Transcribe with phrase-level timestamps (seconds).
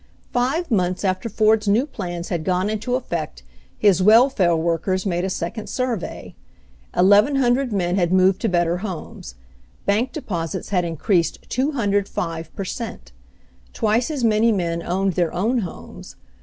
[0.33, 3.43] Five months after Ford's new plans had gone into effect
[3.77, 6.33] his welfare workers made a second survey.
[6.97, 9.35] Eleven hundred men had moved to better homes.
[9.85, 13.11] Bank deposits had increased 205 per cent.
[13.73, 16.15] Twice as many men owned their own homes.